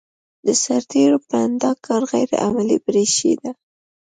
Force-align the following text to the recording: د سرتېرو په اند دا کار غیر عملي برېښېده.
د 0.45 0.47
سرتېرو 0.63 1.17
په 1.27 1.33
اند 1.45 1.55
دا 1.63 1.71
کار 1.85 2.01
غیر 2.11 2.29
عملي 2.45 2.77
برېښېده. 2.85 3.51